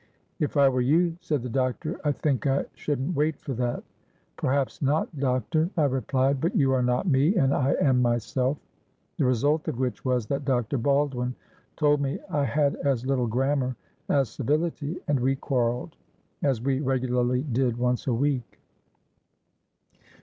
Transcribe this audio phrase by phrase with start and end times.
[0.41, 5.15] ''If I were you,' said the doctor, 'I think I shouldn't wait for that.''Perhaps not,
[5.19, 8.57] doctor,' I replied, 'but you are not me, and I am myself.'
[9.17, 10.79] The result of which was that Dr.
[10.79, 11.35] Baldwin
[11.77, 13.75] told me I had as little grammar
[14.09, 18.59] as civility, and we quarrelledas we regularly did once a week."